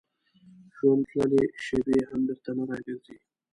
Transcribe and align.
ژوند 0.75 1.01
تللې 1.09 1.43
شېبې 1.65 1.97
هم 2.09 2.21
بېرته 2.27 2.51
نه 2.57 2.63
راګرځي. 2.69 3.17